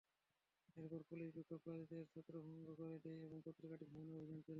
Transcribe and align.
এরপরই 0.77 1.05
পুলিশ 1.09 1.29
বিক্ষোভকারীদের 1.35 2.03
ছত্রভঙ্গ 2.13 2.67
করে 2.79 2.95
দেয় 3.05 3.19
এবং 3.27 3.37
পত্রিকাটির 3.45 3.89
ভবনে 3.89 4.11
অভিযান 4.13 4.37
চালায়। 4.37 4.47